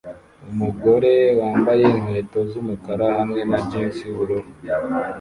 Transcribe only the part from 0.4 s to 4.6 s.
Umugore wambaye inkweto z'umukara hamwe na jans yubururu